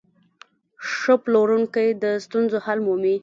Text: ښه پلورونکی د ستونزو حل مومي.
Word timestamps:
ښه 0.93 1.13
پلورونکی 1.23 1.87
د 2.03 2.05
ستونزو 2.25 2.57
حل 2.65 2.79
مومي. 2.85 3.15